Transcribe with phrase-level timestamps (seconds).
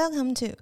[0.00, 0.56] Welcome to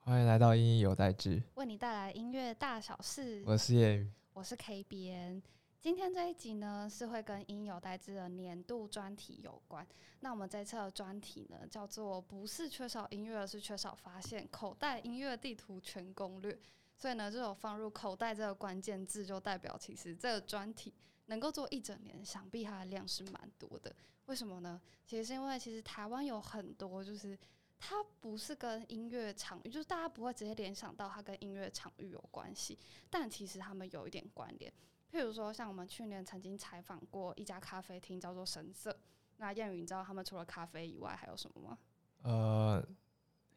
[0.00, 3.42] 欢迎来到音音有代志，为你带来音乐大小事。
[3.46, 4.12] 我是叶宇。
[4.34, 5.42] 我是 K N。
[5.80, 9.86] 今天这一集呢，是会跟音有代志的年度专题有关。
[10.20, 16.54] 那我们这次的专题呢，叫做“不是缺少音乐，而是缺少发现”口袋音乐地图全攻略。
[16.98, 20.92] 所以呢，这种放入口袋这个关键字，就代表其实这个专题
[21.26, 23.94] 能够做一整年，想必它的量是蛮多的。
[24.26, 24.80] 为什么呢？
[25.06, 27.38] 其实是因为其实台湾有很多，就是
[27.78, 32.78] 它不是跟音乐场域，就是大家不会直接联想到它跟音乐场域有关系，
[33.10, 34.72] 但其实他们有一点关联。
[35.12, 38.96] 譬如说，像我们去年曾经采访过一家咖啡厅，叫做神色。
[39.36, 41.78] 那燕云，你知道他们除了咖啡以外还有什么吗？
[42.22, 42.84] 呃，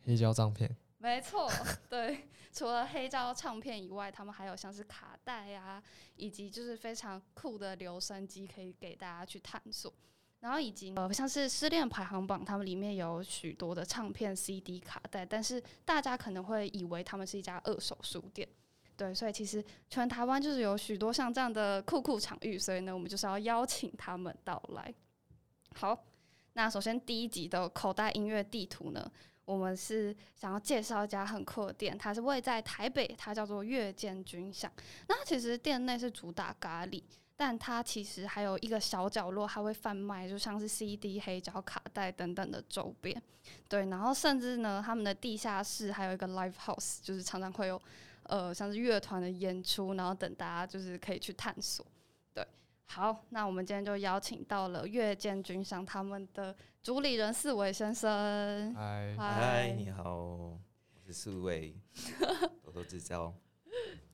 [0.04, 0.76] 黑胶唱片。
[1.00, 1.50] 没错，
[1.90, 5.82] 对，除了黑胶唱片以外，他们还有像是卡带啊，
[6.16, 9.94] 以及就是非常酷的留声机，可以给大家去探索。
[10.40, 18.48] 然后以及呃，像是失恋排行榜，他们里面有许多的唱片、CD、卡带，但是大家可能会以为他们是一家二手书店，
[18.96, 24.94] 对，所以其实全台湾就是有许多像这样的酷酷场域，所以呢，我们就是要邀请他们到来。
[25.74, 26.06] 好，
[26.54, 29.12] 那首先第一集的口袋音乐地图呢，
[29.48, 34.70] 我们是想要介绍一家很酷的店，它是位在台北，它叫做月见军饷。
[35.08, 37.02] 那其实店内是主打咖喱。
[37.40, 43.22] 但它其实还有一个小角落，还会贩卖，就像是 CD、黑胶、卡带等等的周边，
[43.70, 47.80] 对，然后甚至呢，他们的地下室还有一个 live house，就是常常会有
[48.24, 51.86] 呃像是乐团的演出，然后等大家就是可以去探索。
[52.34, 52.44] 对，
[52.88, 58.74] 好，那我们今天就邀请到了月见军饷他们的主理人四维先生。
[58.74, 60.60] 嗨，嗨，你好，我
[61.06, 61.76] 是四维，
[62.64, 63.34] 多多指教。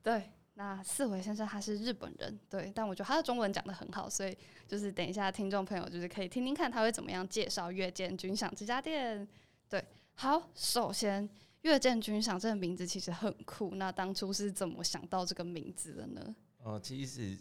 [0.01, 0.29] 对。
[0.55, 9.27] 那四维先生他是日本人，对，但我觉得他的中文讲的很好，所以就是等一下听众朋友就是可以听听看他会怎么样介绍月见君享这家店。
[9.67, 11.27] 对，好，首先
[11.61, 16.35] 月见君享这个名字其实很酷，那当初是怎么想到这个名字的呢？
[16.59, 17.35] 哦，其实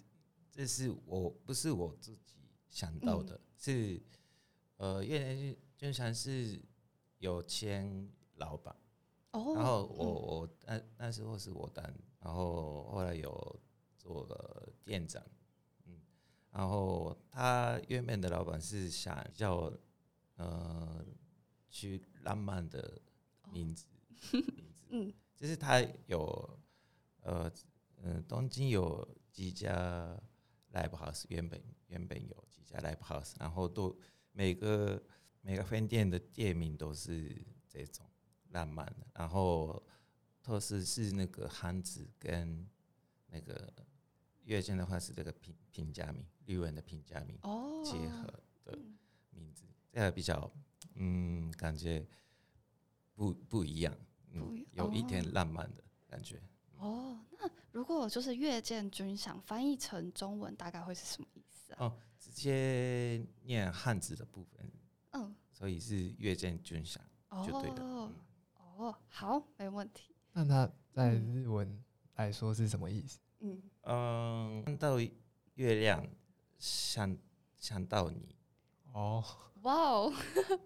[0.53, 2.37] 这是我不是我自己
[2.69, 4.01] 想到的，是
[4.77, 6.63] 呃月见君享是
[7.19, 8.77] 有签老板，
[9.33, 11.83] 哦，然后我我那那时候是我当。
[12.21, 13.61] 然后后来有
[13.99, 15.21] 做了店长，
[15.87, 16.01] 嗯，
[16.53, 19.73] 然后他原本的老板是想叫
[20.37, 21.05] 呃
[21.69, 23.03] 去浪漫的
[23.51, 23.87] 名字，
[24.31, 26.59] 名字，嗯，就是他有
[27.23, 27.51] 呃
[28.03, 30.17] 嗯东京有几家
[30.73, 33.99] live house，原本原本有几家 live house，然后都
[34.33, 35.03] 每个
[35.41, 38.05] 每个分店的店名都是这种
[38.51, 39.83] 浪漫的，然后。
[40.45, 42.69] 特是是那个汉字跟
[43.29, 43.73] 那个
[44.43, 47.37] 月见的话是这个平平假名，日文的平假名
[47.85, 48.27] 结合
[48.65, 48.77] 的
[49.31, 49.63] 名字，
[49.93, 50.53] 这个比较
[50.95, 52.05] 嗯感觉
[53.15, 53.97] 不不一样，
[54.33, 56.43] 嗯，有一点浪漫的感觉。
[56.79, 61.87] 哦，那如果就是月见军饷翻译成中文，大概会是什么意思啊？
[61.87, 64.71] 哦，直接念汉字的部分，
[65.13, 66.99] 嗯，所以是月见军饷
[67.47, 67.83] 就对的。
[68.77, 70.15] 哦，好，没问题。
[70.33, 71.83] 那它在日文
[72.17, 73.19] 来说是什么意思？
[73.41, 74.99] 嗯嗯，看到
[75.55, 76.07] 月亮，
[76.59, 77.17] 想
[77.59, 78.35] 想到你。
[78.93, 79.25] 哦，
[79.63, 80.13] 哇哦，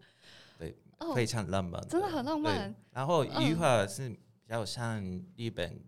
[0.58, 0.76] 对，
[1.14, 2.74] 非常浪漫，真的很浪漫。
[2.90, 5.02] 然后语法是比较像
[5.36, 5.80] 日本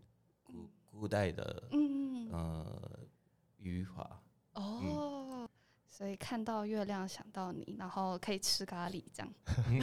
[0.98, 2.98] 古古代的，嗯呃
[3.58, 4.20] 语法。
[4.54, 5.48] 哦，
[5.88, 9.32] 所以看到月亮想到你，然后可以吃咖喱这样。
[9.70, 9.78] 因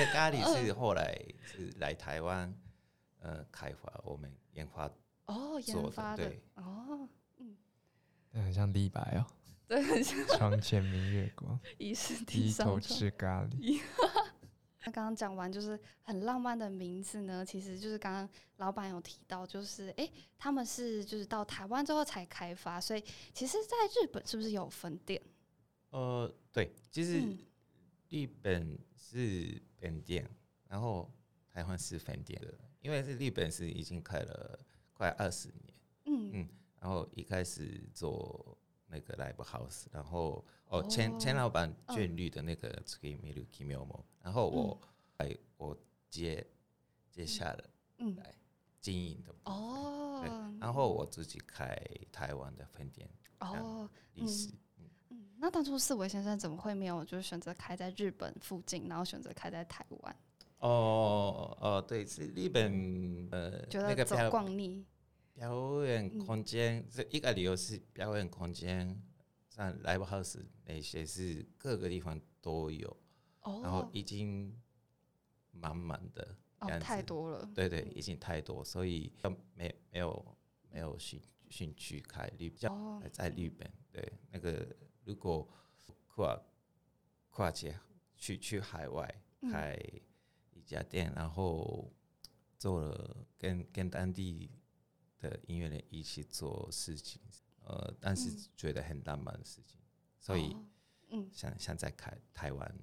[0.00, 2.52] 为咖喱是后来是来台湾。
[3.20, 4.90] 呃，开发我们研发
[5.24, 7.56] 哦，研发的哦，嗯，
[8.34, 9.24] 很像李白哦，
[9.66, 13.80] 对，很像床前明月光， 疑是低头吃咖喱。
[14.84, 23.02] 那刚刚讲完就是很浪漫的名字呢，其实就是刚刚老板有提到，就是哎，他们是就是到台湾之后才开发，所以
[23.32, 25.20] 其实在日本是不是有分店？
[25.90, 27.22] 呃，对，其实
[28.08, 30.28] 日本是本店，
[30.68, 31.10] 然后
[31.48, 32.52] 台湾是分店的。
[32.80, 34.60] 因为是日本是已经开了
[34.92, 35.74] 快二十年，
[36.04, 36.48] 嗯嗯，
[36.78, 38.58] 然后一开始做
[38.94, 44.80] 那个 live house，然后哦前前老板眷绿的那个 Tsuki Miru Kimomo，然后我
[45.16, 45.76] 哎我
[46.08, 46.46] 接
[47.10, 47.64] 接下了
[48.16, 48.32] 来
[48.80, 50.22] 经营的哦，
[50.60, 51.76] 然后我自己开
[52.12, 53.08] 台湾的分店
[53.40, 54.88] 哦，历史嗯。
[55.10, 60.16] 嗯，那当初四维先生怎么会没有就是选择开在日本附近，然后选择开在台湾？
[60.60, 64.86] 哦哦，对，是日本呃，那个表逛腻，
[65.34, 69.02] 表演空间这一个理由是表演空间，
[69.48, 72.88] 像 live house 那些是各个地方都有，
[73.40, 74.56] 哦，然后已经
[75.50, 79.12] 满满的，哦太多了，对对，已经太多，所以
[79.56, 80.36] 没没有
[80.70, 81.20] 没有兴
[81.50, 84.64] 兴趣开日比较在日本，对那个
[85.04, 85.48] 如果
[86.06, 86.40] 跨
[87.30, 87.76] 跨界
[88.16, 89.76] 去去海外开
[90.52, 91.92] 一家店，然后
[92.56, 94.48] 做了跟跟当地
[95.30, 97.20] 的音乐人一起做事情，
[97.64, 99.80] 呃，但是觉得很浪漫的事情，
[100.18, 100.56] 所以
[101.08, 102.78] 嗯，想想在开台湾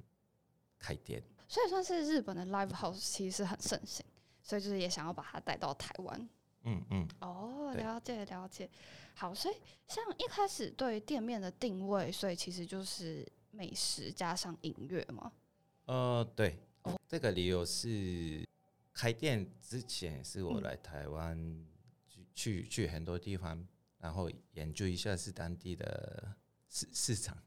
[0.79, 4.05] 开店，所以算是日本的 live house 其实很盛行，
[4.41, 6.29] 所以就是也想要把它带到台湾。
[6.63, 8.69] 嗯嗯，哦，了解了解。
[9.15, 9.55] 好，所以
[9.87, 15.31] 像一开始对店面的定位，所以其实就是美食加上音乐嘛。
[15.85, 16.59] 呃，对，
[17.07, 18.47] 这个理由是
[18.93, 21.65] 开店之前是我来台湾
[22.33, 23.67] 去去去很多地方，
[23.97, 26.35] 然后研究一下是当地的
[26.67, 27.37] 市市场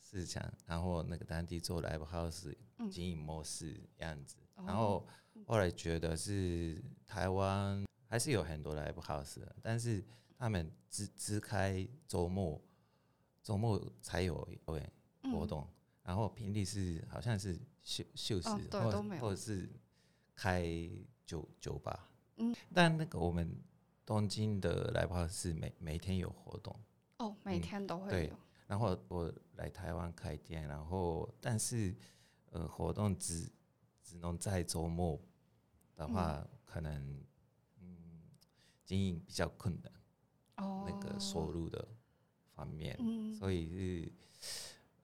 [0.00, 2.54] 市场，然后那个当地做 live house
[2.90, 4.36] 经营模式样子，
[4.66, 5.06] 然后
[5.46, 7.84] 后来觉得是台湾。
[8.12, 10.04] 还是有很多 live house，但是
[10.36, 12.60] 他们只只开周末，
[13.40, 14.36] 周末才有
[15.32, 15.64] 活动，
[16.02, 19.70] 然后平地是好像是休休息，或或者是
[20.34, 20.68] 开
[21.24, 22.10] 酒酒吧。
[22.38, 23.48] 嗯，但那个我们
[24.10, 26.74] 东京的 live house 是每每天有活动。
[27.18, 28.36] 哦，每天都会有。
[28.66, 31.94] 然后我来台湾开店，然后但是
[32.50, 33.48] 呃活动只
[34.02, 35.16] 只能在周末
[35.94, 37.24] 的话，可能
[37.78, 38.20] 嗯。
[38.84, 39.92] 经营比较困难，
[40.56, 41.86] 哦，那个收入的
[42.56, 44.12] 方面，嗯所以是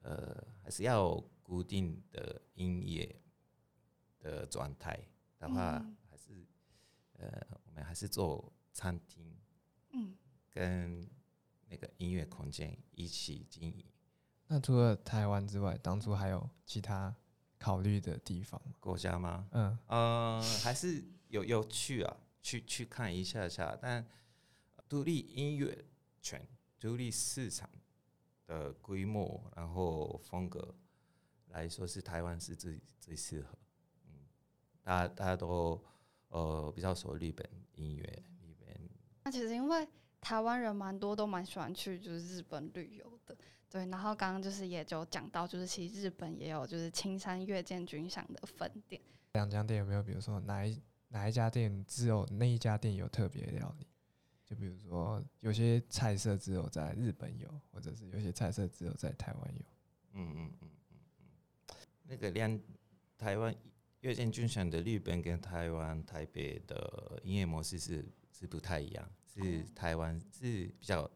[0.01, 3.15] 呃，还是要固定的营业
[4.19, 4.99] 的状态
[5.39, 6.45] 的话，还是
[7.13, 9.35] 呃，我们还是做餐厅，
[9.93, 10.15] 嗯，
[10.51, 11.09] 跟
[11.67, 13.83] 那个音乐空间一起经营。
[14.45, 17.15] 那除了台湾之外，当初还有其他
[17.57, 19.47] 考虑的地方国家吗？
[19.53, 22.17] 嗯，呃，还是有有去啊。
[22.43, 24.07] 去去看一下下，但
[24.87, 25.85] 独立音乐
[26.21, 26.47] 圈、
[26.79, 27.69] 独立市场
[28.45, 30.73] 的规模，然后风格
[31.47, 33.57] 来说，是台湾是最最适合。
[34.05, 34.13] 嗯，
[34.81, 35.83] 大家大家都
[36.29, 38.23] 呃比较熟日本音乐。
[39.27, 39.85] 那其实因为
[40.21, 43.35] 台湾人蛮多，都蛮喜欢去就是日本旅游的，
[43.69, 43.85] 对。
[43.87, 49.01] 然后刚刚就是也就讲到，就是其实日本也有就是青山月见君享的分店。
[49.33, 50.01] 两家店有没有？
[50.01, 50.81] 比如说哪一？
[51.09, 53.85] 哪一家店只有那一家店有特别料理？
[54.45, 59.61] 就比如说，有些菜色只有在日本有，或者是有些菜色只有在台湾有。
[60.13, 61.75] 嗯嗯嗯嗯嗯。
[62.03, 62.57] 那个两
[63.17, 63.53] 台湾
[63.99, 68.05] 月见君享的日本跟台湾台北的营业模式是
[68.37, 71.09] 是不太一样，是台湾是比较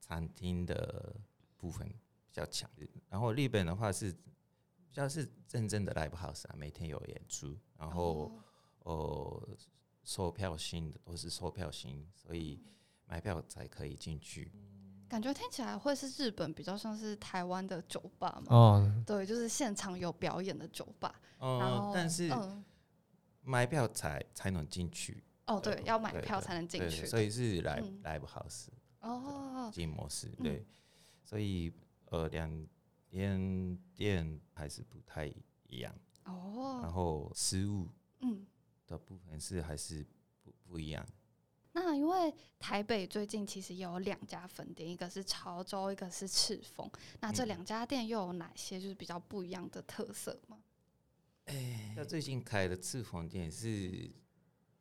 [0.00, 1.16] 餐厅的
[1.56, 2.68] 部分比较强，
[3.08, 8.30] 然后日本的话是比较是真正的 live house 啊，每天有演出，然后。
[8.84, 9.46] 哦，
[10.02, 12.58] 售票型的都是售票型，所以
[13.04, 14.50] 买票才可以进去。
[15.06, 18.56] 感觉听起来会是日本比较像是台湾的酒吧嘛？
[18.56, 21.20] 哦，对，就是现场有表演的酒吧。
[21.36, 22.32] 哦，但是
[23.42, 25.22] 买票才才能进去。
[25.48, 28.68] 哦，对，要买票才能进去，所以是来 live house
[29.00, 30.64] 哦，经营模式对，
[31.24, 31.72] 所以
[32.06, 32.48] 呃两
[33.10, 35.26] 间店还是不太
[35.68, 35.92] 一样
[36.24, 36.78] 哦。
[36.82, 37.88] 然后食物
[38.20, 38.46] 嗯。
[38.86, 40.02] 的部分是还是
[40.42, 41.06] 不不一样。
[41.72, 46.90] 那因为台北最近其实有两家分店，一个是潮州，一个是赤峰。
[47.20, 50.56] 那这两家店又有哪些就是比较不一样的特色吗？
[51.44, 54.10] 哎，那最近开的赤峰店是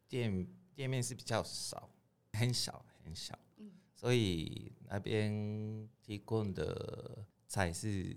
[0.08, 1.90] 店店面是比较少，
[2.34, 8.16] 很小很小，嗯，所以那边提供的菜是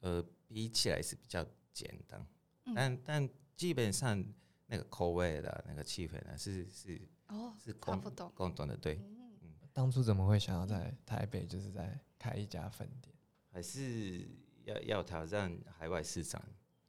[0.00, 2.26] 呃比起来是比较简单，
[2.74, 4.24] 但但基本上。
[4.70, 7.98] 那个口味的那个气氛呢，是是哦，是共
[8.34, 8.96] 共同的对。
[9.40, 13.10] 嗯，当初怎么会想要在台北，就是在开一家分店？
[13.50, 14.28] 还是
[14.64, 16.38] 要要挑战海外市场？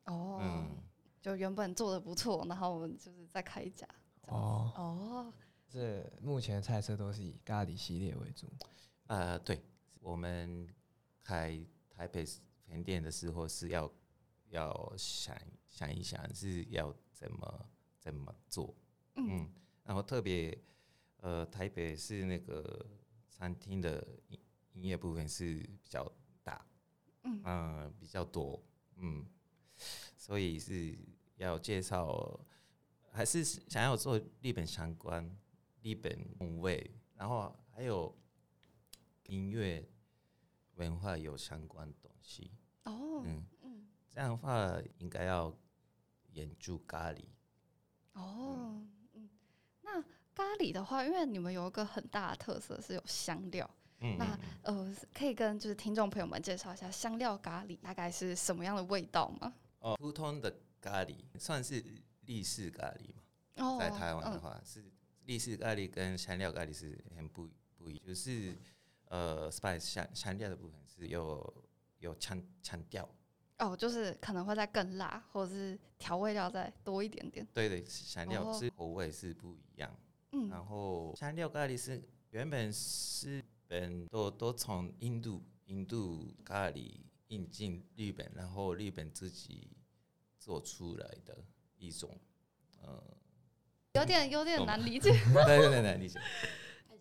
[0.07, 0.83] 哦，嗯，
[1.21, 3.87] 就原本做的不错，然后我们就是再开一家。
[4.29, 4.71] 哦。
[4.75, 5.33] 哦，
[5.67, 8.47] 这目前菜色都是以咖喱系列为主。
[9.07, 9.61] 呃，对，
[9.99, 10.67] 我们
[11.23, 11.59] 开
[11.89, 12.25] 台北
[12.67, 13.91] 分店的时候是要
[14.49, 16.95] 要想想一想是要。
[17.19, 17.69] 怎么
[17.99, 18.73] 怎么做？
[19.15, 19.51] 嗯，
[19.83, 20.57] 然后特别
[21.17, 22.85] 呃，台北是那个
[23.27, 24.39] 餐厅的营
[24.75, 26.09] 营业部分是比较
[26.41, 26.65] 大，
[27.23, 28.63] 嗯，比较多，
[28.95, 29.25] 嗯，
[30.15, 30.97] 所以是
[31.35, 32.39] 要介绍，
[33.11, 35.29] 还是想要做日本相关、
[35.81, 38.17] 日本风味，然后还有
[39.27, 39.87] 音乐
[40.75, 42.51] 文化有相关东西。
[42.83, 45.55] 哦，嗯嗯，这样的话应该要
[46.31, 47.23] 研究咖喱。
[48.13, 48.81] 哦，
[49.13, 49.29] 嗯，
[49.81, 50.01] 那
[50.33, 59.53] 咖喱的话，因为你们有一个很大的特色是有香料，嗯，那呃，可以跟就是听众朋友们介绍一下香料咖喱大概是什么样的味道吗？
[59.79, 61.83] 哦，普通的咖喱算是
[62.29, 63.23] 立式咖喱嘛？
[63.55, 64.83] 哦，在台湾的话是
[65.25, 68.55] 立式咖喱跟香料咖喱是很不不一，就是
[69.05, 71.65] 呃，spice 香香料的部分是有
[71.97, 73.09] 有强强调。
[73.57, 77.45] 哦，就是可能会再更辣，或者是调味料再多一点点。
[77.51, 79.91] 对对，香料是口味是不一样。
[80.31, 86.93] 嗯，然后香料咖喱是原本是本都都从印度印度咖喱
[87.29, 89.71] 引进日本，然后日本自己
[90.37, 91.43] 做出来的
[91.79, 92.15] 一种，
[92.83, 93.03] 呃，
[93.93, 95.11] 有点有点难理解。
[95.45, 96.19] 对，有点难理解。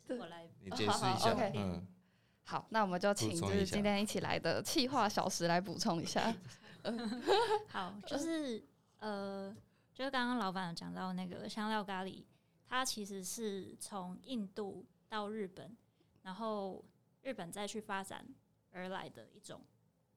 [0.09, 1.37] 我来，你解释一下。
[1.55, 1.87] 嗯。
[2.45, 6.35] 好，那我们就请就是今天一起来的气化小时来补充一下。
[7.69, 8.65] 好，就是
[9.01, 9.55] 呃，
[9.93, 12.25] 就是刚刚老板有讲到那个香料咖喱，
[12.67, 15.77] 它其实是从印度到日本，
[16.23, 16.83] 然后
[17.21, 18.27] 日本再去发展
[18.71, 19.61] 而来的一种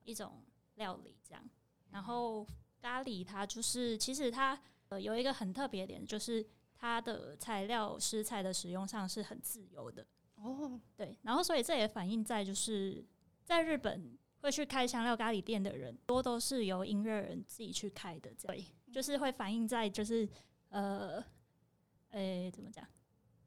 [0.06, 0.42] 一种
[0.76, 1.44] 料理，这样。
[1.90, 2.48] 然后
[2.82, 4.60] 咖喱它就是其实它
[4.90, 6.46] 呃有一个很特别点，就是
[6.76, 10.06] 它的材料食材的使用上是很自由的。
[10.36, 13.06] 哦，对，然后所以这也反映在就是
[13.44, 20.28] 在日本会去开香料咖喱店的人多都是由音乐人自己去开的，对，就是会反映在就是
[20.70, 21.24] 呃，
[22.10, 22.84] 诶，怎么讲？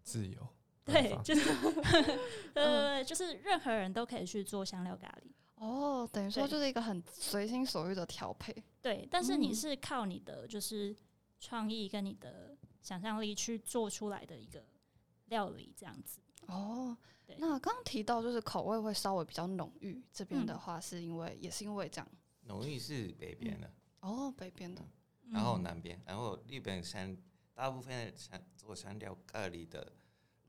[0.05, 0.49] 自由，
[0.85, 1.51] 对，就是
[2.55, 5.33] 呃，就是任何人都可以去做香料咖喱。
[5.57, 8.55] 哦，等于说就是一个很随心所欲的调配。
[8.85, 10.95] 对，但是你是靠你的就是
[11.41, 14.63] 创意跟你的想象力去做出来的一个
[15.29, 16.21] 料理，这样子。
[16.49, 16.95] 哦，
[17.39, 22.07] 那刚刚提到就是口味会稍微比较浓郁，这边的话是因为也是因为这样，
[22.43, 23.73] 浓郁是北边的。
[24.01, 24.87] 哦，北边的，
[25.31, 27.17] 然后南边，然后日本山
[27.55, 29.91] 大部分山做山料咖喱的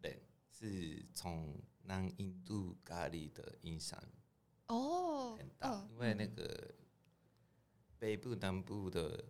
[0.02, 0.20] 人
[0.52, 3.98] 是从南印度咖喱的影响
[4.68, 6.76] 哦很大，因为那个
[8.06, 9.26] 北部南部的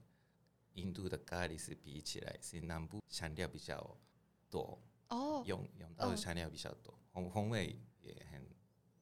[0.73, 3.97] 印度的咖喱是比起来是南部香料比较
[4.49, 4.77] 多。
[5.07, 8.45] 哦，用用到的香料比较多，风风味也很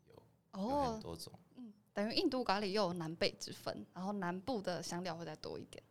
[0.06, 0.24] 有，
[0.62, 1.34] 有很多种。
[1.56, 5.84] 嗯，等于印度咖喱又有南北之分，然后南部的香料会再多一点。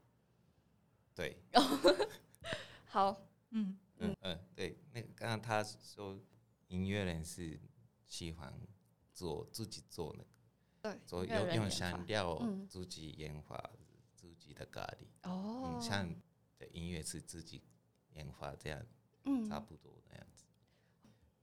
[1.13, 1.37] 对。
[2.87, 3.21] 好，
[3.51, 6.17] 嗯嗯嗯，对，那个刚刚他说
[6.69, 7.59] 音乐人是
[8.07, 8.55] 喜欢
[9.13, 10.31] 做自己做那个，
[10.83, 13.71] 对，所以用用香料自己研发
[14.15, 15.31] 自己的咖喱。
[15.31, 16.07] 哦，像
[16.59, 17.63] 的音乐是自己
[18.15, 18.85] 研发这样。
[19.25, 20.45] 嗯，差不多那样子，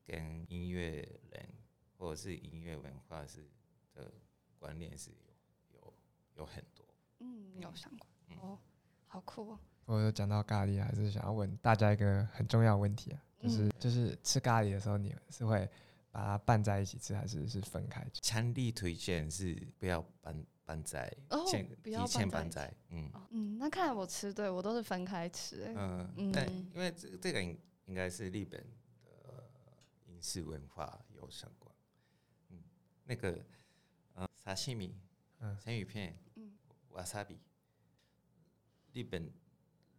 [0.05, 0.95] 跟音乐
[1.31, 1.49] 人
[1.97, 3.49] 或者是音乐文化是
[3.93, 4.11] 的
[4.57, 5.93] 观念是有有
[6.35, 6.85] 有很多，
[7.19, 8.39] 嗯，有相关。
[8.41, 8.59] 哦，
[9.07, 9.59] 好酷哦。
[9.85, 15.67] 我有讲到咖喱，还是想要问大家一个很重要的问题啊，就是就是吃咖喱的时候，你是会
[16.11, 18.05] 把它拌在一起吃，还是是分开？
[18.21, 21.11] 强力推荐是不要拌拌在，
[21.47, 23.11] 先提前拌在，嗯。
[23.31, 23.57] 嗯。
[23.57, 25.73] 那看来我吃对，我都是分开吃，哎，
[26.17, 27.41] 嗯，但因为这这个。
[27.41, 28.63] 应应该是日本
[29.03, 29.49] 的
[30.05, 31.73] 饮食文化有相关，
[32.49, 32.61] 嗯，
[33.03, 33.43] 那个
[34.13, 34.95] 呃沙西米，
[35.39, 36.55] 嗯，生鱼片，嗯，
[36.89, 37.39] 瓦萨比，
[38.93, 39.33] 日本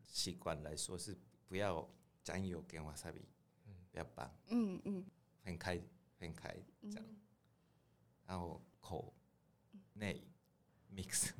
[0.04, 1.84] 习惯来说是不要
[2.22, 3.18] 酱油跟瓦萨比，
[3.66, 5.04] 嗯，不要拌，嗯嗯，
[5.42, 5.76] 分开
[6.20, 7.04] 分开这样，
[8.26, 9.12] 然后口
[9.94, 10.22] 内
[10.94, 11.30] mix，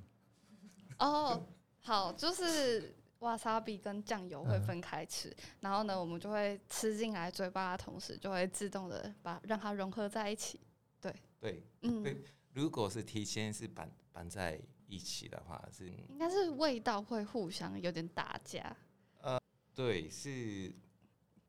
[0.99, 1.46] 哦，
[1.78, 2.96] 好，就是。
[3.20, 10.58] 瓦萨比跟酱油会分开吃，然后呢，我们就会吃进来嘴巴的同时，就会自动的把让它融合在一起。
[11.02, 12.25] 对对，嗯，对。
[12.54, 18.75] 如果是提前是绑绑在一起的话，是应该是味道会互相有点打架。
[19.18, 19.38] 呃，
[19.75, 20.75] 对，是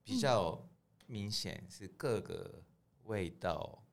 [0.04, 0.70] 比较
[1.08, 2.62] 明显，是各个
[3.12, 3.84] 味道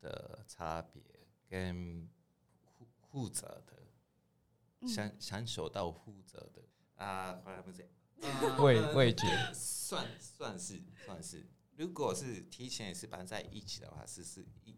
[0.00, 1.02] 的差别
[1.48, 2.08] 跟
[2.62, 6.62] 负负责的，享享受到负责的。
[6.94, 7.84] 啊，后来不是，
[8.62, 11.44] 味味觉 算算是算是，
[11.76, 14.76] 如果是提前也是拌在一起的话，是是一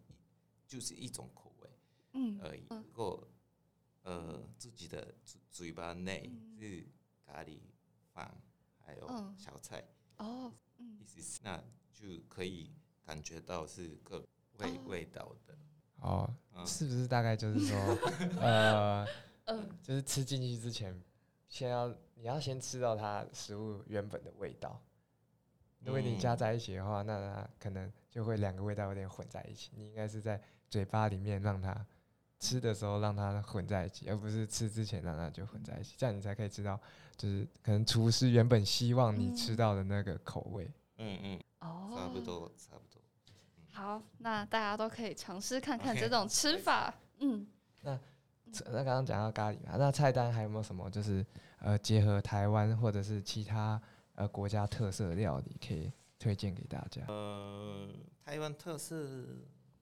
[0.66, 1.70] 就是一种口味，
[2.12, 2.66] 嗯而已。
[2.70, 3.28] 如果
[4.02, 6.88] 呃自己的嘴嘴巴内是
[7.26, 7.60] 咖喱
[8.14, 8.40] 饭，
[8.78, 10.52] 还有小菜哦，
[10.98, 12.72] 意思是那就可以
[13.04, 14.26] 感觉到是各
[14.58, 15.54] 味味道的
[16.00, 16.30] 哦，
[16.66, 17.76] 是不是大概就是说
[18.40, 19.06] 呃
[19.82, 20.98] 就是吃进去之前。
[21.48, 24.80] 先要你要先吃到它食物原本的味道，
[25.80, 29.72] 如果你加在一起的话，那它可能就会两个味道有点混在一起。
[29.74, 31.84] 你应该是在嘴巴里面让它
[32.38, 36.80] 吃的时候让它混在一起，而不是吃之前让它就混在一起，这样你才可以知道，
[37.16, 40.70] 就是可能厨师原本希望你吃到的那个口味。
[41.02, 43.00] 嗯嗯，哦，差不多差不多。
[43.72, 46.92] 好，那大家都可以尝试看看这种吃法。
[47.20, 47.46] 嗯，
[47.82, 47.98] 那
[48.66, 51.24] 那刚刚讲到咖喱嘛，那菜单还有没有什么就是
[51.60, 53.80] 呃结合台湾或者是其他
[54.14, 57.02] 呃国家特色料理可以推荐给大家？
[57.08, 57.88] 呃，
[58.22, 59.24] 台湾特色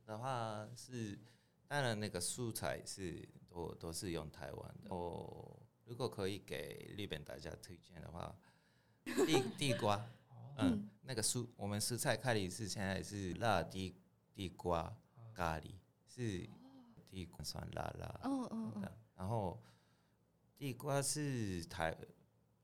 [0.06, 1.18] 的话是，
[1.66, 4.94] 当然那个素材是都都是用台湾的。
[4.94, 8.32] 哦，如果可以给日本大家推荐的话，
[9.04, 10.00] 地地瓜。
[10.60, 13.94] 嗯，那个蔬我们蔬菜咖喱是现在是辣地
[14.34, 14.92] 地瓜
[15.32, 15.72] 咖喱，
[16.06, 16.48] 是
[17.08, 18.20] 地瓜酸辣辣。
[18.24, 19.62] 嗯嗯然后
[20.56, 21.96] 地瓜是台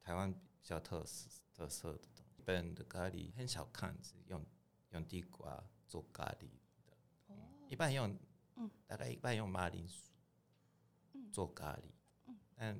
[0.00, 4.44] 台湾比较特色特色的东西，本的咖喱很少看是用
[4.90, 6.48] 用地瓜做咖喱
[6.84, 6.92] 的。
[7.28, 7.36] 哦。
[7.68, 8.16] 一般用，
[8.56, 10.10] 嗯，大概一般用马铃薯
[11.32, 11.92] 做咖喱。
[12.26, 12.36] 嗯。
[12.56, 12.76] 但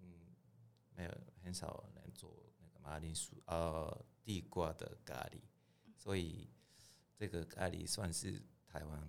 [0.00, 0.34] 嗯，
[0.94, 1.10] 没有
[1.42, 4.04] 很少人做那个马铃薯呃。
[4.26, 5.38] 地瓜的咖喱，
[5.96, 6.48] 所以
[7.16, 9.08] 这个咖喱算是台湾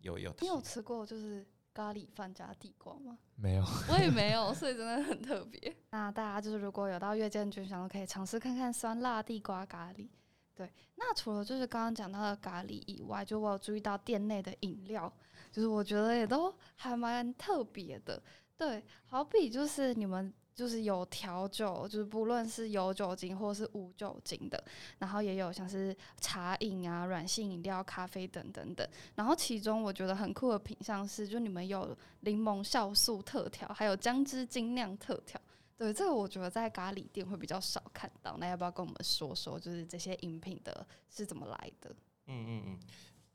[0.00, 0.34] 有有。
[0.40, 3.18] 你有吃过就是咖喱饭加地瓜吗？
[3.36, 5.74] 没有，我也没有，所以真的很特别。
[5.88, 10.06] 那大家就是如果有到月见军想可以尝试看看酸辣地瓜咖喱。
[10.54, 15.10] 对，那除了就是刚刚讲到的咖喱以外，就我有注意到店内的饮料，
[15.50, 18.22] 就是我觉得也都还蛮特别的。
[18.58, 20.30] 对，好比就是你们。
[20.58, 24.60] 就是有调酒，就是不论是有酒精或是无酒精的，
[24.98, 28.84] 然后也有像是茶饮啊、软性饮料、咖啡等等等。
[29.14, 35.40] 然后其中我觉得很酷的品相是，就你们有柠檬酵素特调，还有姜汁精酿特调。
[35.76, 38.36] 对，这个我觉得在咖喱店会比较少看到。
[38.38, 41.94] 那要不要跟我们说说，就是这些饮品的是怎么来的？
[42.26, 42.78] 嗯嗯嗯，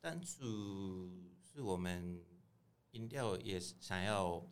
[0.02, 1.10] 单主
[1.42, 2.22] 是我们
[2.92, 4.46] 饮料也想要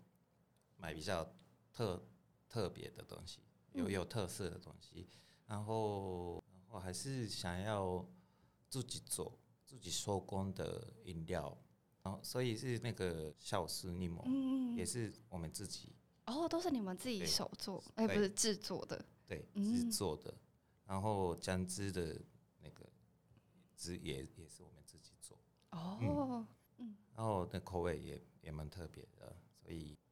[0.77, 1.29] 买比较
[1.73, 2.01] 特。
[2.51, 3.39] 特别的东西，
[3.71, 5.07] 有有特色的东西，
[5.47, 8.05] 然后然后还是想要
[8.67, 11.57] 自己做自己手工的饮料，
[12.03, 20.37] 然后所以是那个酵素柠檬，也是我们自己哦，都是你们自己手做，哎，不是制作的，对，制作的，
[20.85, 22.21] 然后姜汁的
[22.59, 22.85] 那个
[23.77, 25.37] 汁也也是我们自己做。
[25.69, 26.45] 哦，
[26.79, 30.10] 嗯，然后那口味也也蛮特别的，所以很。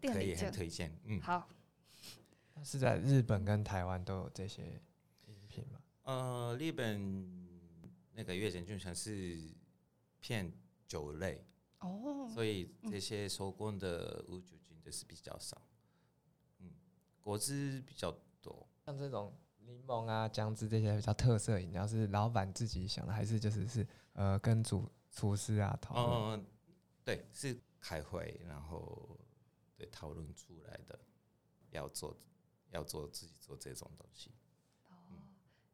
[0.00, 1.48] 可以很推荐，嗯，好。
[2.64, 4.80] 是在日本跟台湾都有这些
[5.26, 5.78] 饮品吗？
[6.04, 7.46] 呃，日本
[8.12, 9.38] 那个月见菌全是
[10.20, 10.50] 偏
[10.86, 11.44] 酒类
[11.80, 15.60] 哦，所以这些手工的无酒精的是比较少。
[16.60, 16.70] 嗯，
[17.20, 26.40] 果汁比较多，像这种柠檬啊、姜汁这些比较特色饮料，是老板自己想的，还是就是是呃跟主厨师啊讨论？
[26.40, 26.46] 嗯，
[27.04, 29.20] 对，是开会然后。
[29.76, 30.98] 对，讨论出来的
[31.68, 32.16] 要做，
[32.70, 34.32] 要做自己做这种东西。
[34.88, 34.94] 哦，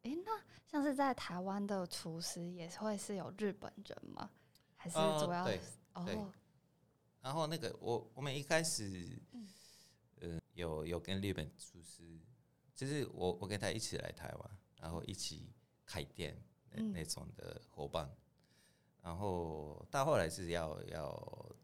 [0.02, 4.28] 哎，那像是在台湾的厨师也会是有日本人吗？
[4.76, 5.46] 还是主要？
[5.92, 6.32] 哦。
[7.20, 9.22] 然后那个我我们一开始，
[10.18, 12.18] 呃，有有跟日本厨师，
[12.74, 15.54] 就是我我跟他一起来台湾，然后一起
[15.86, 16.36] 开店
[16.70, 18.12] 那那种的伙伴。
[19.00, 21.56] 然后到后来是要要。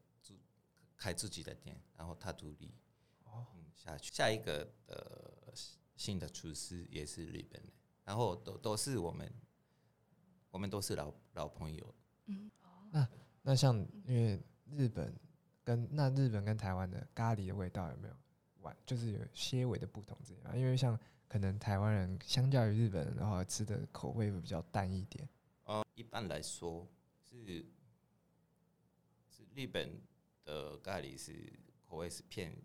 [0.99, 2.75] 开自己的店，然后他独立，
[3.23, 5.55] 哦，下去下一个的
[5.95, 7.73] 新的厨师也是日本的，
[8.05, 9.33] 然后都都是我们，
[10.51, 11.95] 我们都是老老朋友。
[12.27, 12.51] 嗯，
[12.91, 13.09] 那
[13.43, 15.15] 那像因为日本
[15.63, 18.15] 跟那日本跟台湾的咖喱的味道有没有
[18.63, 25.29] 完，就是有些微的不同之类因为像可能台湾人相较于日本人的话，吃的口味会比较淡一点。
[25.63, 26.85] 呃，一般来说
[27.23, 27.65] 是
[29.29, 29.89] 是日本。
[30.49, 31.53] 的咖喱是
[31.87, 32.57] 口味是偏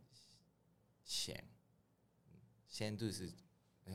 [1.04, 1.44] 咸，
[2.66, 3.30] 鲜度是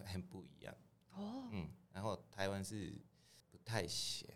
[0.04, 0.74] 很不一样
[1.14, 1.48] 哦。
[1.52, 3.00] 嗯，然后台湾是
[3.50, 4.28] 不太咸。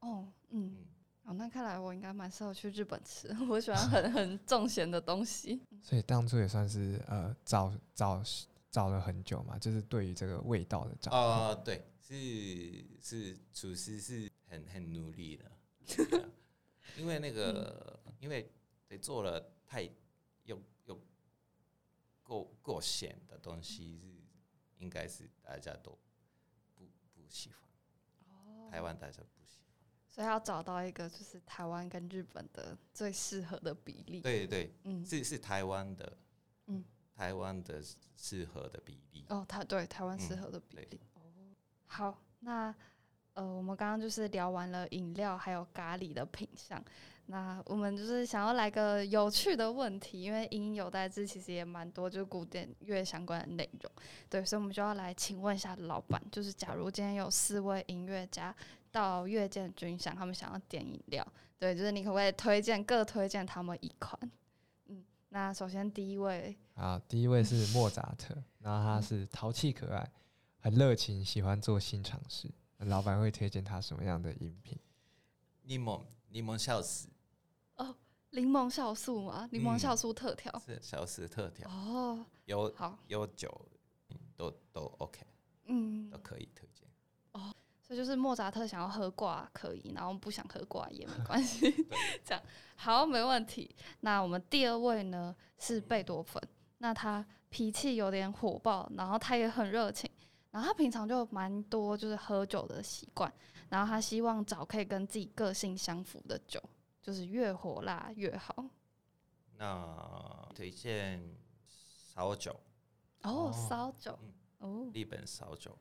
[0.00, 0.86] 哦，嗯，
[1.24, 5.60] 哦，那看来我应该蛮适合去日本吃， 我喜欢很很重咸的东西。
[5.82, 8.22] 所以当初也算是呃找找
[8.70, 11.12] 找了很久嘛，就是对于这个味道的找。
[11.12, 15.52] 哦，对，是是厨师是很很努力的。
[16.96, 18.50] 因为那个，因为
[18.86, 19.82] 得做了太
[20.44, 21.00] 又又
[22.22, 25.98] 够够咸的东西，是应该是大家都
[26.74, 27.68] 不不喜欢。
[28.28, 29.68] 哦，台湾大家不喜欢，
[30.08, 34.20] 所以要找到一个就是台湾跟日本的最适合的比例。
[34.20, 36.16] 对对，嗯，是是台湾的，
[36.66, 37.82] 嗯，台湾的
[38.16, 39.24] 适合的比例。
[39.28, 41.00] 哦，台对台湾适合的比例。
[41.14, 41.20] 哦，
[41.86, 42.74] 好，那。
[43.34, 46.82] 呃，我们刚刚就是聊完了饮料还有咖喱的品相，
[47.26, 53.90] 那我们就是想要来个有趣的问题，因为音有代志其实也蛮多，就是古典乐相关的内容。
[54.30, 58.54] 对，所以我们就要来请问一下老板，就是假如今天有四位音乐家
[58.92, 61.26] 到乐见军饷，他们想要点饮料，
[61.58, 64.16] 对，就是你可不可以推荐各推荐他们一款？
[64.86, 70.08] 嗯，那首先第一位，啊，第一位是莫扎特，然后他是淘气可爱，
[70.60, 72.48] 很热情，喜欢做新尝试。
[72.84, 74.78] 老板会推荐他什么样的饮品？
[75.62, 77.08] 柠檬柠檬笑死。
[77.76, 77.94] 哦，
[78.30, 79.48] 柠檬酵素吗？
[79.50, 83.68] 柠檬酵素特调是酵素特调哦，有好有酒
[84.36, 85.20] 都都 OK，
[85.66, 86.86] 嗯都可以推荐。
[87.32, 91.70] 哦，所以就是莫扎特想要喝挂可以，然后不想喝挂也没关系，
[92.24, 92.42] 这样
[92.76, 93.74] 好没问题。
[94.00, 96.42] 那我们第二位呢是贝多芬，
[96.78, 100.10] 那他脾气有点火爆，然后他也很热情，
[100.54, 103.34] 然后他平常就蛮多就是喝酒的习惯，
[103.68, 106.62] 然后他希望找可以跟自己个性相符的酒。
[107.02, 108.64] 就是越火辣越好。
[109.58, 111.36] 那推荐
[112.14, 112.58] 烧酒。
[113.22, 114.18] 哦，烧酒。
[114.58, 115.76] 哦，日本烧酒。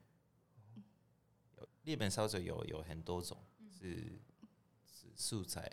[1.55, 3.37] 有日本烧酒有有很多种，
[3.69, 4.19] 是
[4.91, 5.71] 是素材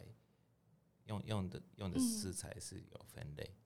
[1.07, 3.57] 用用的用的食材是有分类，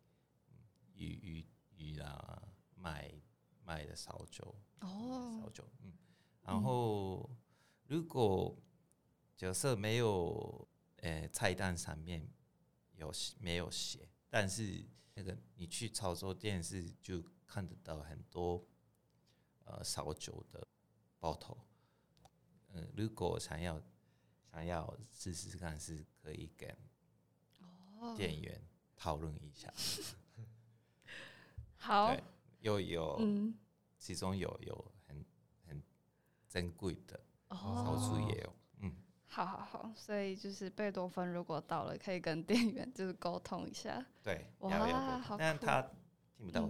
[0.94, 2.42] 鱼鱼鱼啦，
[2.76, 3.12] 麦
[3.64, 5.92] 麦的烧酒哦，烧酒嗯，
[6.42, 7.30] 然后
[7.86, 8.56] 如果
[9.36, 10.66] 角色没有。
[10.98, 12.26] 呃，菜单上面
[12.96, 14.08] 有没有写？
[14.30, 18.66] 但是那个你去潮州店是就看得到很多
[19.64, 20.66] 呃烧酒的
[21.18, 21.58] 包头。
[22.70, 23.78] 嗯，如果想要
[24.50, 26.74] 想要试试看，是可以跟
[28.16, 29.70] 店员讨论一下。
[31.76, 32.16] 好，
[32.64, 33.20] 又有
[33.98, 35.22] 其中有有很
[35.68, 35.82] 很
[36.48, 38.52] 珍贵的，少数也有。
[38.80, 38.96] 嗯
[39.26, 44.02] 好好好，所以就是贝多芬如果到了，可以跟店员就是沟通一下。
[44.22, 45.82] 对，哇，好但他
[46.36, 46.62] 听不到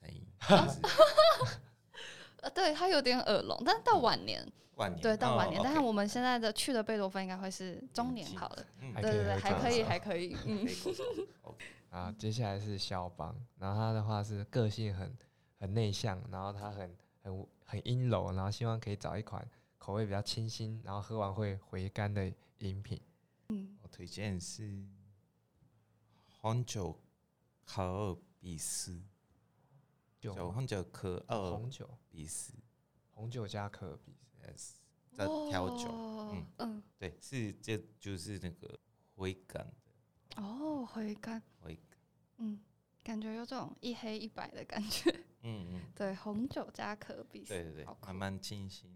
[0.00, 0.26] 声音。
[2.40, 8.66] 呃，对他有点耳聋，但是到晚年，晚年对到晚年，但是我们现在的去的贝多芬应该会是中年好了。
[9.02, 10.34] 对对对，还可以，还可以。
[10.46, 10.66] 嗯。
[11.92, 15.14] 啊，接下来是肖邦，然后他的话是个性很
[15.58, 19.46] 很内向，然后他很很很阴柔，然后希望可以找一款。
[19.76, 22.98] 口味比较清新，然后喝完会回甘的饮品。
[23.50, 24.82] 嗯，我推荐是
[26.40, 26.98] 红酒
[27.66, 28.98] 可尔比斯，
[30.18, 32.54] 酒红酒可尔红酒比斯，
[33.10, 34.14] 红酒加可尔比
[34.56, 34.80] 斯，
[35.12, 35.88] 在调酒。
[36.32, 38.78] 嗯嗯，对，是这就是那个
[39.16, 39.81] 回甘的。
[40.36, 41.98] 哦，回甘，回甘，
[42.38, 42.60] 嗯，
[43.02, 45.10] 感觉有这种一黑一白的感觉。
[45.42, 48.90] 嗯嗯， 对，红酒加可比斯，对对对，还蛮清新。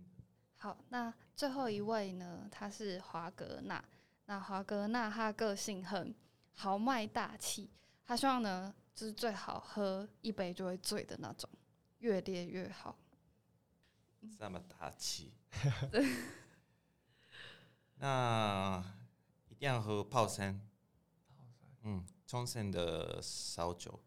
[0.57, 2.49] 好，那最后一位呢？
[2.51, 3.85] 他是华格纳。
[4.29, 6.15] 那华格纳他个性很
[6.55, 7.71] 豪迈大气，
[8.05, 11.49] 他希望呢就是最好喝一杯就会醉的那种，
[11.99, 12.97] 越烈越好。
[14.39, 15.33] 这么大气。
[17.99, 18.83] 那
[19.49, 20.61] 一定要喝泡山。
[21.89, 24.03] 嗯，冲绳的烧酒，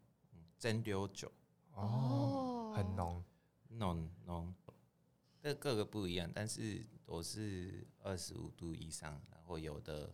[0.58, 1.32] 蒸馏酒。
[1.72, 3.24] 哦，很浓，
[3.70, 4.54] 浓浓。
[5.42, 10.14] 这各个不一样，但是都是二十五度以上，然后有的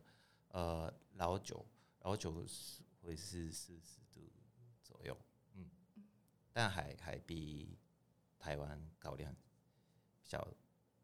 [0.50, 1.66] 呃老酒，
[2.02, 4.32] 老酒是会是四十度
[4.84, 5.18] 左右，
[5.56, 5.68] 嗯，
[6.54, 7.80] 但还还比
[8.38, 9.36] 台湾高粱
[10.22, 10.48] 比较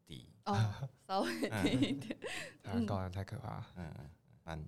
[0.06, 2.16] 低哦，稍微低一点，
[2.62, 4.10] 台湾高粱太可怕，嗯嗯，
[4.44, 4.64] 蛮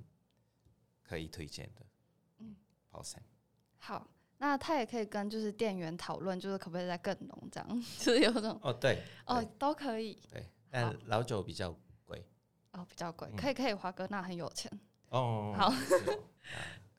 [1.04, 1.86] 可以推荐的，
[2.38, 2.56] 嗯，
[2.90, 3.22] 泡山。
[3.78, 4.08] 好。
[4.38, 10.18] 那他也可以跟就是店员讨论，就是可不可以再更浓这样， 就是有种哦对哦都可以。
[10.28, 12.22] 对，但老酒比较贵。
[12.72, 14.70] 哦比较贵，可以可以华哥那很有钱。
[15.10, 15.72] 哦好。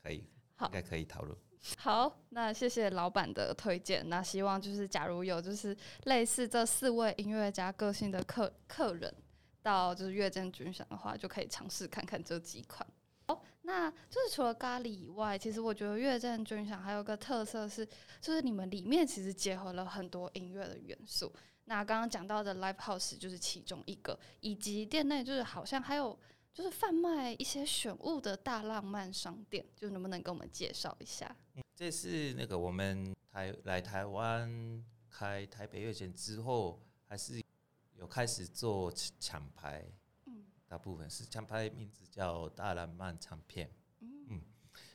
[0.01, 0.23] 可以
[0.55, 0.65] 好。
[0.67, 1.37] 应该可以讨论。
[1.77, 9.13] 好那谢谢老板的推荐，那希望就是假如有就是类似这四位音乐家个性的客客人
[9.61, 12.87] 到就是月见君享的话，就可以尝试看看这几款。
[13.65, 17.83] 那就是除了咖喱以外，其实我觉得越战军饷还有个特色是，
[18.21, 21.33] 就是你们里面其实结合了很多音乐的元素。
[21.65, 26.17] 那刚刚讲到的 live house 就是其中一个，以及店内就是好像还有
[26.53, 31.35] 就是贩卖一些选物的大浪漫商店，就能不能跟我们介绍一下？
[31.73, 37.41] 这是那个我们台来台湾开台北月见之后，还是
[37.95, 39.83] 有开始做抢牌。
[40.67, 44.41] 大部分是厂牌名字叫大浪漫唱片，嗯，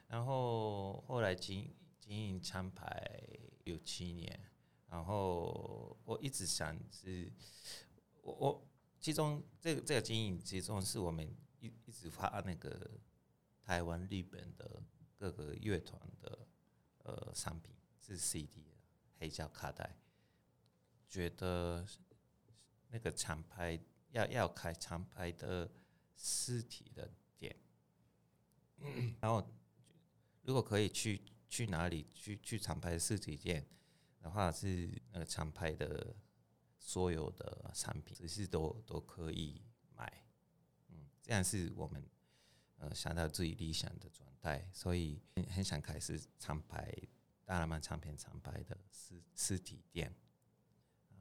[0.09, 3.23] 然后后来经经营厂牌
[3.65, 4.51] 有七年，
[4.89, 7.33] 然后我一直想是，
[8.23, 8.69] 我我
[9.01, 11.25] 其中这个这个经营其中是我们
[11.61, 12.91] 一一直发那个
[13.63, 14.83] 台湾、日本的
[15.17, 16.47] 各个乐团的
[17.05, 18.71] 呃商品是 CD 的
[19.19, 19.97] 黑胶卡带，
[21.07, 21.87] 觉得
[22.89, 23.79] 那个厂牌
[24.11, 25.71] 要要开厂牌的
[26.17, 27.57] 实体的店，
[29.21, 29.47] 然后
[30.43, 33.67] 如果可以去去哪里去去厂牌实体店
[34.21, 36.15] 的话，是那个厂牌的
[36.79, 39.63] 所有的产品，只是都都可以
[39.95, 40.25] 买，
[40.89, 42.03] 嗯，这样是我们。
[42.83, 45.21] 呃，想到自己理想的状态，所以
[45.51, 46.91] 很想开始厂牌
[47.45, 50.11] 大浪漫唱片厂牌的实实体店。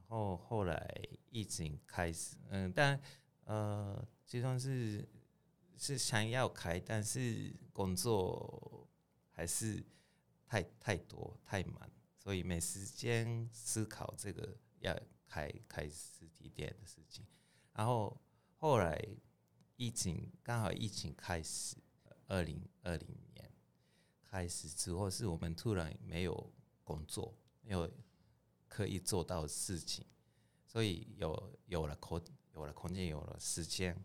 [0.10, 3.00] 然后后来疫情开始，嗯，但
[3.44, 5.08] 呃，其中是
[5.78, 8.88] 是想要开，但是工作
[9.32, 9.86] 还是
[10.48, 17.26] 太太多太忙，所以没时间思考这个要开开实体店的事情。
[17.74, 18.20] 然后
[18.58, 19.00] 后来。
[19.82, 21.78] 疫情刚好疫情开始，
[22.28, 23.50] 二零二零年
[24.22, 26.52] 开始之后，是我们突然没有
[26.84, 27.90] 工作，没有
[28.70, 30.06] 可以做到的事情，
[30.66, 32.22] 所以有有了空，
[32.54, 34.02] 有了空间，有了时间，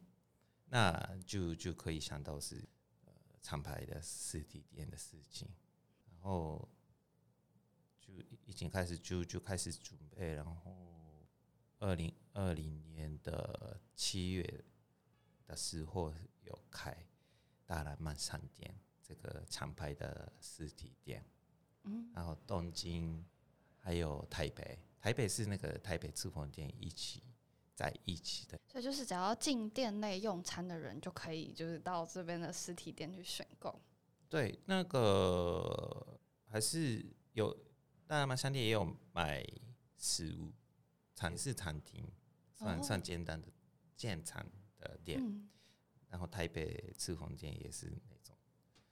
[0.66, 2.56] 那就就可以想到是
[3.04, 5.48] 呃厂牌的实体店的事情，
[6.10, 6.68] 然后
[8.00, 8.12] 就
[8.44, 11.24] 已经开始就就开始准备，然后
[11.78, 14.64] 二零二零年的七月。
[15.46, 16.10] 的时候
[16.44, 17.06] 有开
[17.66, 21.22] 大蓝漫商店这个厂牌的实体店，
[21.82, 23.22] 嗯，然后东京
[23.84, 27.22] 还有台北，台北是那个台北赤峰店一起
[27.74, 33.78] 在一起的，所以就是只要进店内用餐的人就可以，就是到这边的实体店去选购。
[34.30, 37.54] 对，那个还是有
[38.06, 39.46] 大浪漫商店也有卖
[39.98, 40.50] 食物，
[41.14, 42.10] 餐是餐厅，
[42.54, 43.46] 算算简单的
[43.94, 44.44] 建餐。
[45.02, 45.48] 店，
[46.10, 48.36] 然后台北赤峰店也是那种，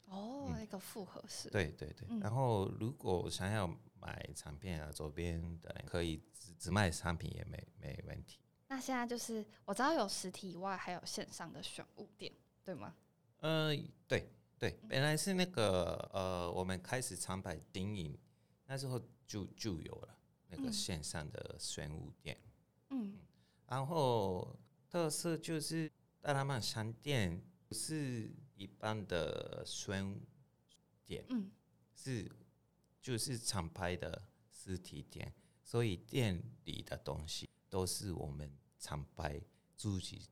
[0.06, 2.08] 哦，那个复合式，对对对。
[2.18, 3.66] 然后如果想要
[4.02, 8.38] 买产品啊，周边的可以只只卖商品也没没问题。
[8.68, 12.30] 那现在就是我知道有实体以外还有线上的选物店，
[12.64, 12.94] 对吗？
[13.38, 13.74] 呃，
[14.06, 18.18] 对对，本来是那个呃，我们开始长牌经营
[18.66, 22.36] 那时候就就有了那个线上的选物店，
[22.90, 23.16] 嗯，
[23.66, 24.58] 然后。
[24.92, 30.20] 特色就是大浪漫商店不是一般的宣
[31.02, 31.50] 店，嗯，
[31.94, 32.30] 是
[33.02, 39.38] 就是厂牌的实体店，所以店里的东西都是我们厂牌
[39.76, 40.26] 自己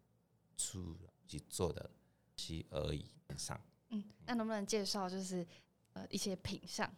[0.56, 1.90] 出去做的
[2.36, 3.04] 西而已。
[3.36, 5.46] 上，嗯，那能不能介绍就是
[5.92, 6.90] 呃一些品相？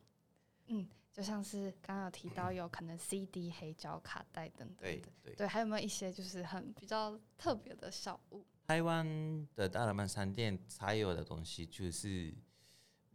[0.66, 0.88] 嗯。
[1.12, 8.42] 就像是刚刚有提到，有可能 CD、黑胶、卡带等等的，对，还有没有一些就是很比较特别的小物？
[8.66, 12.35] 台湾的大浪漫商店才有的东西，就是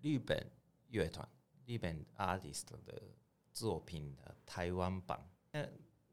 [0.03, 0.47] 日本
[0.89, 1.27] 乐团、
[1.67, 3.01] 日本 artist 的
[3.53, 5.29] 作品的台湾版。
[5.51, 5.67] 那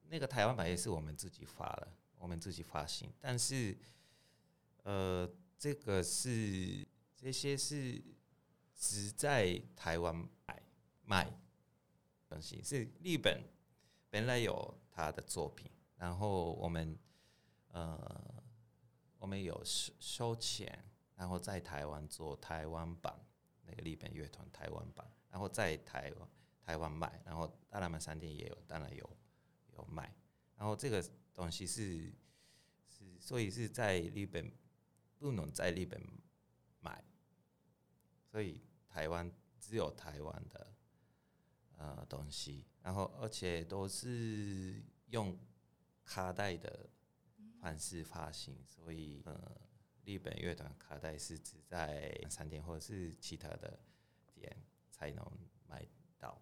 [0.08, 1.88] 那个台湾版也是我们自己发的，
[2.18, 3.10] 我们自己发行。
[3.18, 3.74] 但是，
[4.82, 6.86] 呃，这个是
[7.16, 8.04] 这些是
[8.74, 10.14] 只在台湾
[10.46, 10.62] 买
[11.04, 11.40] 卖。
[12.26, 13.44] 东西是日本
[14.10, 16.98] 本来有他的作品，然后我们
[17.68, 18.42] 呃
[19.18, 23.14] 我们有收收钱，然后在台湾做台湾版
[23.66, 26.12] 那个日本乐团台湾版，然后在台
[26.62, 29.16] 台湾卖，然后大浪漫商店也有，当然有
[29.72, 30.14] 有卖，
[30.54, 32.14] 然后这个东西是
[32.88, 34.48] 是所以是在日本
[35.18, 36.00] 不能在日本
[36.78, 37.02] 买，
[38.30, 40.72] 所以台湾只有台湾的。
[41.76, 45.36] 呃，东西，然后而且都是用
[46.04, 46.88] 卡带的
[47.60, 49.60] 方式发行，所以呃，
[50.04, 53.80] 日本乐团卡带是只在商店或者是其他的
[54.32, 54.56] 店
[54.94, 55.24] 才能
[55.66, 55.84] 买
[56.16, 56.40] 到，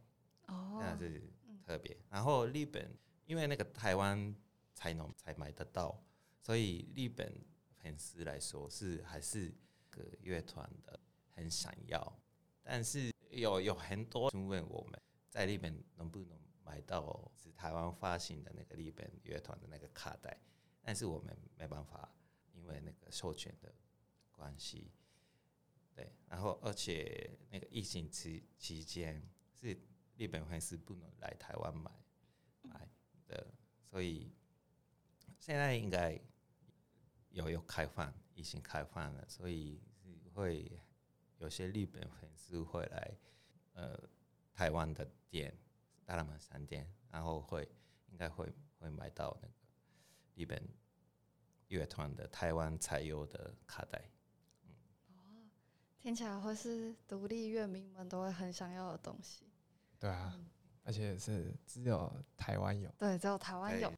[0.49, 1.23] 哦，那是
[1.65, 1.97] 特别。
[2.11, 4.37] 然后日本因为那个台湾
[4.75, 5.99] 才能才买得到，
[6.43, 7.43] 所以日本
[7.79, 9.55] 粉丝来说是还是
[9.89, 12.21] 个乐团的很想要，
[12.63, 15.01] 但是有有很多询问我们。
[15.31, 20.39] 在日本能不能买到是台湾发行的那个日本乐团的那个卡带？
[20.83, 22.15] 但是我们没办法，
[22.53, 23.75] 因为那个授权的
[24.31, 24.93] 关系。
[25.95, 29.23] 对，然后而且那个疫情期期间
[29.61, 29.79] 是
[30.17, 31.91] 日本粉丝不能来台湾买
[32.63, 32.89] 买
[33.27, 33.47] 的，
[33.91, 34.33] 所以
[35.39, 36.21] 现在应该
[37.31, 39.81] 有有开放，疫情开放了，所以
[40.35, 40.71] 会
[41.39, 43.17] 有些日本粉丝会来，
[43.75, 44.09] 呃。
[44.55, 45.53] 台湾的店，
[46.05, 47.67] 大浪漫商店，然后会
[48.11, 48.47] 应该会
[48.79, 49.55] 会买到那个
[50.35, 50.63] 日本
[51.69, 54.11] 乐团的台湾才有的卡带。
[56.03, 59.45] 哦，听起来会是独立乐迷们都会很想要的东西。
[60.01, 60.37] 对啊，
[60.83, 62.91] 而且是只有台湾有。
[62.99, 63.93] 对，只有台湾有。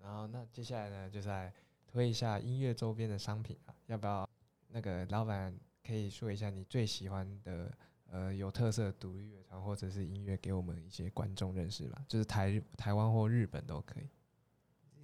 [0.00, 1.52] 然后那接下来呢，就是来
[1.86, 4.28] 推一下音乐周边的商品啊，要不要？
[4.68, 7.72] 那个老板可以说一下你最喜欢的
[8.06, 14.08] 呃有特色独立乐团或者是音乐，给我们一些观众认识吧，就是台台湾或日本都可以。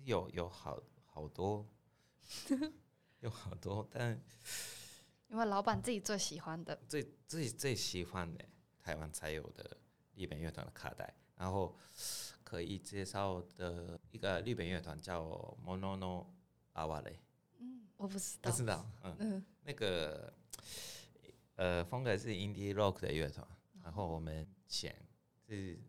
[0.05, 1.67] 有有好好多，
[3.21, 4.21] 有好多，但
[5.31, 8.45] 因为老板自己最喜欢的，最自己最喜欢的
[8.81, 9.77] 台湾才有的
[10.17, 11.77] 日本乐团的卡带，然后
[12.43, 15.23] 可以介绍的一个日本乐团叫
[15.65, 16.27] Monono
[16.75, 17.17] Aware。
[17.59, 20.35] 嗯，我不知道，不知道，嗯，那个
[21.55, 23.47] 呃风格是 indie rock 的乐团，
[23.85, 24.95] 然后我们前
[25.47, 25.81] 是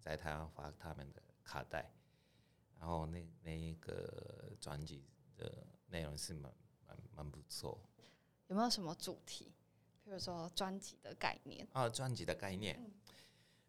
[0.00, 1.92] 在台湾发他们的卡带，
[2.78, 5.04] 然后那那一个专辑
[5.36, 6.50] 的内容是蛮
[6.86, 7.78] 蛮蛮不错。
[8.48, 9.54] 有没有什么主题？
[10.04, 12.90] 比如说专辑的概念啊，专辑的概念。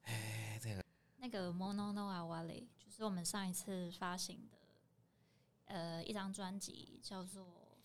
[0.04, 0.84] 哎，这个
[1.18, 4.58] 那个 Mono No Awale 就是我们上一次发行的
[5.66, 7.78] 呃一张专辑，叫做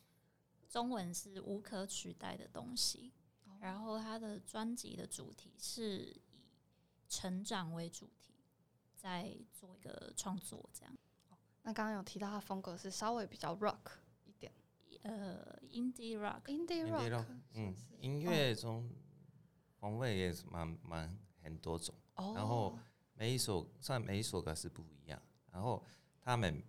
[0.68, 3.12] 中文是无可取代的东西。
[3.61, 6.20] 然后它的专辑的主题是以
[7.09, 8.35] 成长为主题，
[8.94, 10.96] 在做一个创作这样。
[11.62, 13.98] 那刚刚有提到它风格是稍微比较 rock。
[15.05, 18.90] 呃，indie rock，indie rock，嗯，音乐中
[19.79, 22.79] 风味也是蛮蛮很多种，然后
[23.12, 25.21] 每一首算每一首歌是不一样，
[25.53, 25.85] 然后
[26.23, 26.62] 他们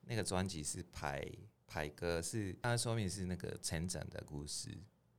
[0.00, 1.22] 那个专辑是排
[1.66, 4.70] 排歌是，它说明是那个成长的故事，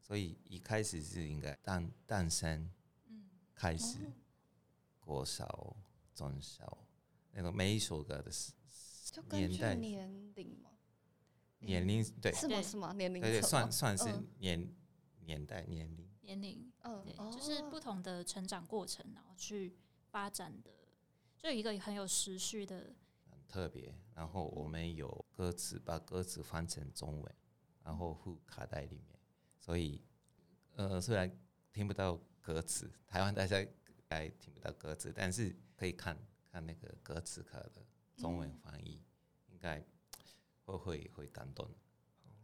[0.01, 2.67] 所以一开始是应该诞诞生，
[3.06, 4.12] 嗯，开始，
[4.99, 5.78] 国小、
[6.15, 6.80] 中小，
[7.32, 8.54] 那个每一首歌的是
[9.30, 10.71] 年代年龄吗？
[11.59, 12.61] 年龄对是吗？
[12.61, 12.93] 是吗？
[12.93, 14.05] 年龄对算算是
[14.39, 14.73] 年
[15.21, 19.75] 年代年龄年龄嗯，对，就是不同的成长过程，然后去
[20.09, 20.71] 发展的，
[21.37, 22.93] 就一个很有时序的，
[23.29, 23.93] 很特别。
[24.13, 27.35] 然后我们有歌词，把歌词翻成中文，
[27.83, 29.19] 然后附卡带里面。
[29.59, 30.03] 所以
[30.75, 31.31] 呃，虽然
[31.73, 33.65] 听不到歌词，台湾大家
[34.07, 36.17] 该听不到歌词，但是可以看
[36.51, 39.01] 看那个歌词卡的中文翻译，
[39.49, 39.83] 应该。
[40.65, 41.69] 会会会感动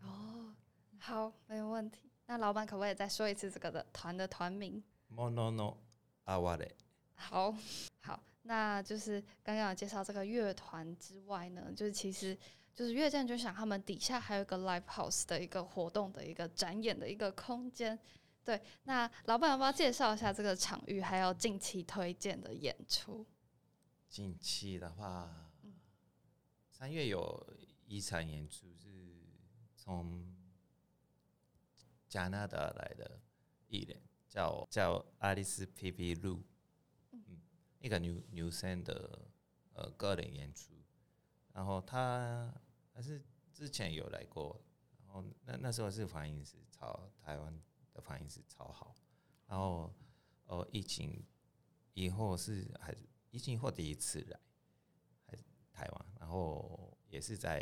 [0.02, 0.56] 哦，
[1.00, 2.12] 好，没有问题。
[2.28, 4.82] 那老板可不可以再说一次这个的团的团名
[5.14, 5.78] ？Monono
[6.26, 6.72] Aware。
[7.16, 7.56] 好
[8.02, 12.38] 好，那就是刚刚有介绍这个乐团之外呢，就是其实
[12.74, 17.98] 就是乐见就想他们底下还有一个 live house 的一个活动的一个展演的一个空间。
[18.44, 23.26] 对，那老板要不要介绍一下这个场域，还有近期推荐的演出？
[24.08, 25.52] 近期的话，
[26.70, 27.46] 三月有。
[27.92, 29.20] 一场演出是
[29.76, 30.34] 从
[32.08, 33.20] 加拿大来的
[33.68, 36.42] 艺人，叫叫爱丽丝皮皮露，
[37.12, 37.42] 嗯，
[37.80, 39.28] 一个女女生的
[39.74, 40.72] 呃个人演出，
[41.52, 42.54] 然后她
[42.94, 44.64] 还是之前有来过，
[45.04, 48.96] 然后那那时候是反应是超台湾的反应是超好，
[49.48, 49.94] 然后
[50.46, 51.22] 呃疫情
[51.94, 54.40] 以后是还是疫情以后第一次来，
[55.26, 56.91] 还是台湾，然后。
[57.12, 57.62] 也是在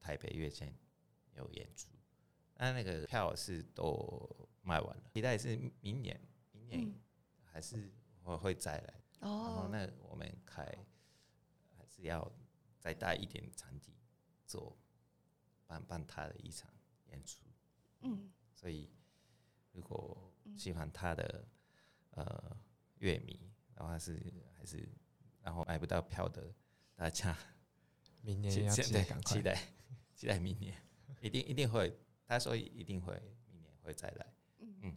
[0.00, 0.72] 台北月前
[1.34, 1.88] 有演出，
[2.54, 6.18] 那那个票是都卖完了，期待是明年，
[6.52, 6.94] 明年
[7.44, 8.94] 还是会会再来。
[9.18, 10.64] 哦，那我们开
[11.76, 12.32] 还是要
[12.78, 13.92] 再大一点场地
[14.46, 14.78] 做
[15.66, 16.72] 办办他的一场
[17.08, 17.40] 演出。
[18.02, 18.88] 嗯，所以
[19.72, 21.44] 如果喜欢他的
[22.10, 22.56] 呃
[22.98, 24.88] 乐迷，然后还是还是
[25.40, 26.54] 然后买不到票的
[26.94, 27.36] 大家。
[28.22, 29.58] 明年要期待，期待，
[30.14, 30.74] 期待明年
[31.20, 31.98] 一定一定会。
[32.24, 33.12] 他说一定会，
[33.50, 34.32] 明年会再来。
[34.58, 34.96] 嗯，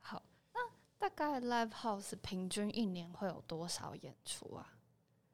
[0.00, 0.20] 好。
[0.52, 0.60] 那
[0.98, 4.78] 大概 Live House 平均一年会有多少演出啊？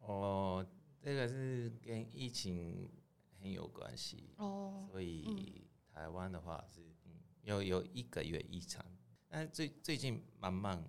[0.01, 0.67] 哦，
[1.01, 2.91] 这个是跟疫情
[3.41, 4.87] 很有关系哦。
[4.91, 8.85] 所以台湾的话是嗯，有有一个月一场，
[9.29, 10.85] 但最最近慢慢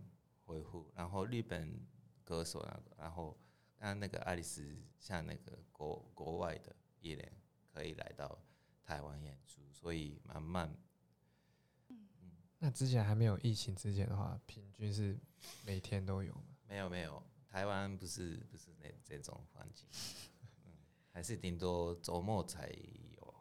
[0.46, 0.92] 恢复。
[0.96, 1.80] 然后日本
[2.24, 3.38] 歌手那个，然后。
[3.80, 7.32] 那那个爱丽丝像那个国国外的艺人
[7.74, 8.38] 可以来到
[8.84, 10.76] 台湾演出，所以慢慢。
[11.88, 12.10] 嗯，
[12.58, 15.18] 那之前还没有疫情之前的话，平均是
[15.66, 16.44] 每天都有吗？
[16.68, 19.88] 没有没有，台湾不是不是那这种环境，
[20.66, 20.74] 嗯，
[21.14, 22.70] 还是顶多周末才
[23.16, 23.34] 有。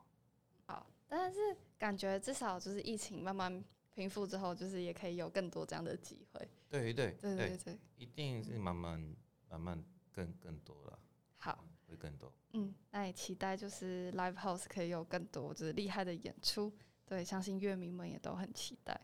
[0.67, 1.39] 好，但是
[1.77, 6.49] 感觉至少就是疫情慢慢平复之后，就是也可以有更多这样的机会。
[6.71, 9.17] 对对对对对，一定是慢慢
[9.49, 9.85] 慢慢。
[10.19, 10.99] 更更多了，
[11.37, 12.33] 好，会更多。
[12.55, 16.73] 嗯，那也期待就是 Live House 可以有更多就是厉害的演出。
[17.07, 19.01] 对，相信乐迷们也都很期待。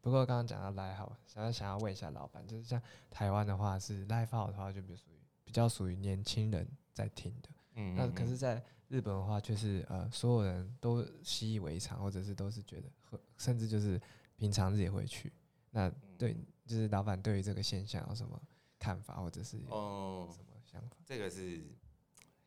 [0.00, 2.80] 不过刚刚讲到 live house，想要想要问一下老板，就是像
[3.10, 12.90] 台湾的话是 live house 的话，就比如属于比较属于年轻人在听的，嗯，那可是，在日本的话，却是呃所有人都习以为常，或者是都是觉得，
[13.36, 14.00] 甚至就是
[14.36, 15.30] 平常日也会去。
[15.70, 16.34] 那对，
[16.66, 18.40] 就是老板对于这个现象有什么
[18.80, 20.96] 看法，或者是哦什么想法？
[21.04, 21.62] 这个是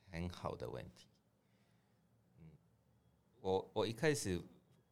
[0.09, 1.07] 很好的问题。
[2.39, 2.51] 嗯，
[3.39, 4.41] 我我一开始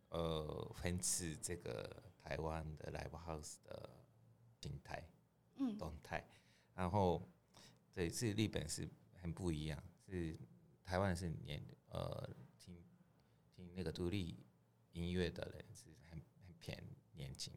[0.09, 3.89] 呃很吃这个台湾的 live house 的
[4.61, 5.03] 形态，
[5.55, 6.23] 嗯，动态，
[6.75, 7.27] 然后
[7.91, 8.87] 这次日本是
[9.19, 10.39] 很不一样，是
[10.85, 12.29] 台湾是年呃
[12.59, 12.81] 听
[13.55, 14.45] 听那个独立
[14.91, 16.81] 音乐的人是很很偏
[17.13, 17.51] 年轻。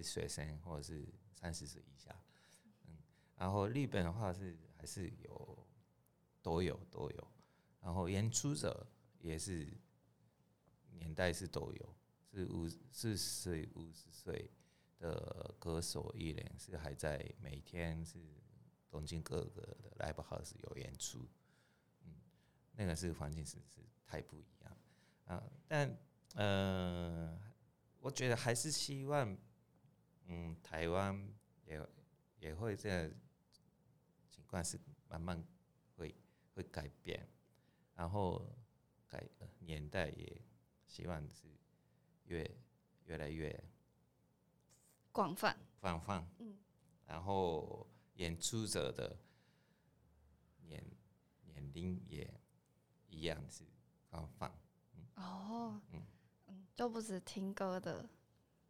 [0.00, 2.27] 是学生或者是三十岁以下，嗯，
[3.38, 5.66] 然后日本的话是还是有
[6.42, 7.28] 都有都有，
[7.80, 8.86] 然后演出者
[9.20, 9.66] 也是
[10.90, 11.96] 年代是都有，
[12.32, 14.50] 是五四十岁五十岁
[14.98, 18.18] 的歌手艺人是还在每天是
[18.90, 21.26] 东京各个的 live house 有演出，
[22.04, 22.14] 嗯，
[22.72, 24.76] 那个是环境是是太不一样
[25.26, 25.96] 啊，但
[26.34, 27.40] 呃，
[28.00, 29.38] 我觉得还是希望。
[30.30, 31.26] 嗯，台湾
[31.64, 31.88] 也
[32.38, 33.10] 也会这样
[34.48, 34.80] 情况是
[35.10, 35.46] 慢慢
[35.94, 36.14] 会
[36.54, 37.28] 会改变，
[37.94, 38.42] 然后
[39.06, 39.22] 改
[39.58, 40.40] 年代也
[40.86, 41.46] 希望是
[42.24, 42.50] 越
[43.04, 43.62] 越来越
[45.12, 45.54] 广泛。
[45.80, 46.56] 广泛，嗯，
[47.04, 49.18] 然后演出者的
[50.62, 50.82] 年
[51.44, 52.32] 年龄也
[53.10, 53.64] 一样是
[54.08, 54.50] 广泛，
[54.94, 56.02] 嗯，哦，嗯
[56.46, 58.08] 嗯，就不止听歌的。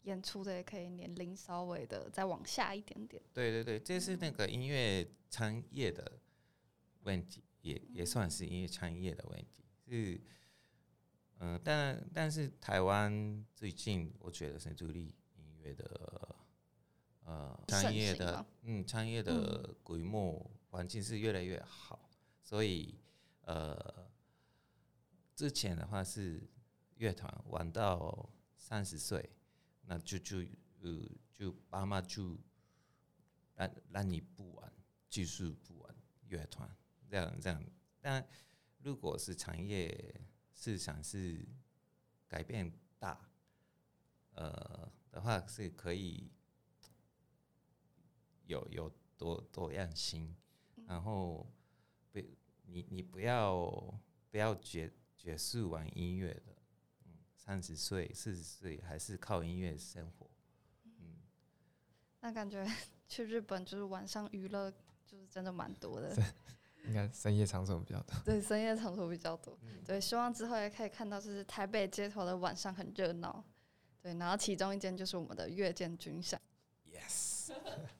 [0.08, 3.22] 演出的也可以年龄稍微的再往下一点点。
[3.34, 6.18] 对对对，这是那个音乐产业的
[7.02, 9.66] 问题，也也算是音乐产业的问题。
[9.86, 10.20] 是，
[11.40, 16.36] 嗯，但但是台湾最近我觉得是独立音乐的，
[17.24, 22.08] 呃，产业的，嗯，产业的规模环境是越来越好，
[22.42, 22.98] 所以
[23.42, 24.10] 呃，
[25.36, 26.48] 之前的话是
[26.96, 29.30] 乐团玩到三十岁。
[29.90, 30.38] 那就就
[30.82, 32.38] 呃就爸妈就
[33.54, 34.70] 让让你不玩，
[35.08, 36.70] 继续不玩乐团
[37.08, 37.64] 这样这样。
[37.98, 38.28] 但
[38.82, 40.20] 如果是产业
[40.52, 41.48] 市场是
[42.28, 43.30] 改变大，
[44.32, 46.30] 呃的话是可以
[48.44, 50.36] 有有多多样性，
[50.86, 51.50] 然后
[52.12, 52.20] 不
[52.66, 53.98] 你你不要
[54.30, 56.57] 不要结结束玩音乐的。
[57.48, 60.26] 三十岁、四十岁还是靠音乐生活，
[60.84, 61.16] 嗯，
[62.20, 62.62] 那感觉
[63.08, 64.70] 去日本就是晚上娱乐
[65.06, 66.14] 就是真的蛮多的，
[66.84, 68.14] 应该深夜场所比较多。
[68.22, 69.58] 对，深夜场所比较多。
[69.82, 73.42] 对，希望之后也可以看到，就是台北街头的晚上很热闹。
[74.02, 76.36] 对，然后其中一间就是我们的月见军饷。
[76.92, 77.50] Yes。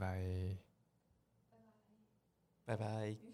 [0.00, 0.56] 拜拜，
[2.64, 3.29] 拜拜。